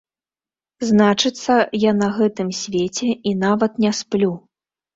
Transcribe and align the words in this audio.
Значыцца, 0.89 1.53
я 1.85 1.91
на 2.01 2.09
гэтым 2.17 2.49
свеце 2.63 3.13
і 3.29 3.37
нават 3.45 3.81
не 3.87 3.95
сплю. 4.03 4.35